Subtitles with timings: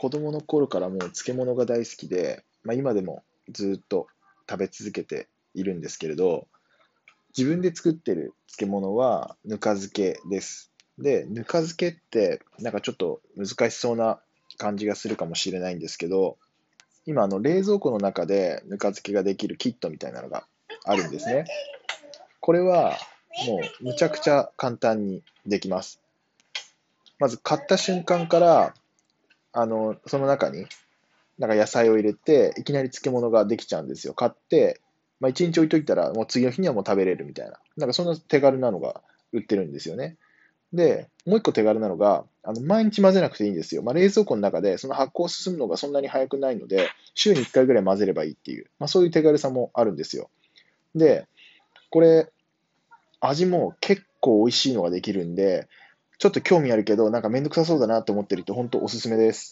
[0.00, 4.06] 子供の頃からもう漬物が大好きで、まあ、今でもずっと
[4.48, 6.48] 食べ続けているんですけれど、
[7.36, 10.72] 自分で作ってる漬物はぬか漬けです。
[10.96, 14.20] で、ぬか漬けってなんかちょっと難しそうな
[14.56, 16.38] 感じがするかもしれないんですけど、
[17.04, 20.46] 今あの冷蔵庫の中でぬか漬けができるキットみたいなのが
[20.86, 21.44] あるんですね。
[22.40, 22.96] これは
[23.46, 26.00] もうむちゃくちゃ簡単にできます。
[27.18, 28.74] まず買った瞬間から、
[29.52, 30.66] あの、その中に、
[31.38, 34.14] なんか野菜を入れて、いきなり漬物ができちゃうんですよ。
[34.14, 34.80] 買って、
[35.20, 37.58] まあ、1日置いといたら、もう次の日にはもう食べれるみたいな。
[37.76, 39.02] なんかそんな手軽なのが
[39.32, 40.16] 売ってるんですよね。
[40.72, 43.82] で、もう一個手軽なのが、あの毎日混ぜなくていいんですよ。
[43.82, 50.30] まあ、冷蔵庫の中でその発酵進むのがそんなに早くないので、週に1回ぐらい混ぜればいいっていう、まあ、そういう手軽さもあるんですよ。
[50.94, 51.26] で、
[51.90, 52.30] これ、
[53.20, 55.68] 味も結構美味しいのができるんで、
[56.20, 59.48] ちょっと興味あるけど、なんかめんどくさそうだなと思ってる人、本当おすすめです。